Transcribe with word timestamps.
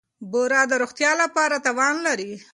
بوره 0.31 0.61
د 0.69 0.73
روغتیا 0.81 1.11
لپاره 1.21 1.55
تاوان 1.65 1.95
لري. 2.07 2.31